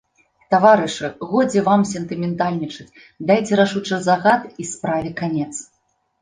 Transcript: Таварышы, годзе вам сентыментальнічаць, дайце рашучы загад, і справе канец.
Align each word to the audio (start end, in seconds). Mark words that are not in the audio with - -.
Таварышы, 0.51 1.09
годзе 1.33 1.59
вам 1.67 1.81
сентыментальнічаць, 1.89 2.87
дайце 3.33 3.53
рашучы 3.61 4.01
загад, 4.07 4.41
і 4.65 4.67
справе 4.73 5.09
канец. 5.23 5.49